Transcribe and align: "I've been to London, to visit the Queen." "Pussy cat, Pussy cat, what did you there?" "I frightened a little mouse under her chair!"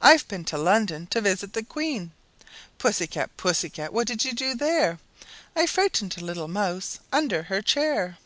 "I've 0.00 0.26
been 0.26 0.44
to 0.46 0.58
London, 0.58 1.06
to 1.12 1.20
visit 1.20 1.52
the 1.52 1.62
Queen." 1.62 2.10
"Pussy 2.78 3.06
cat, 3.06 3.30
Pussy 3.36 3.70
cat, 3.70 3.92
what 3.92 4.08
did 4.08 4.24
you 4.24 4.56
there?" 4.56 4.98
"I 5.54 5.66
frightened 5.66 6.16
a 6.18 6.24
little 6.24 6.48
mouse 6.48 6.98
under 7.12 7.44
her 7.44 7.62
chair!" 7.62 8.18